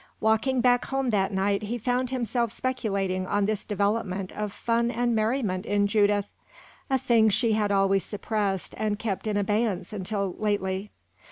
[0.19, 5.13] Walking back home that night, he found himself speculating on this development of fun and
[5.13, 6.31] merriment in Judith
[6.89, 10.89] a thing she had always suppressed and kept in abeyance until lately.